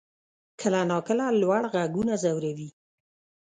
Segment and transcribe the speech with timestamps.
[0.59, 2.69] کله ناکله لوړ غږونه ځوروي.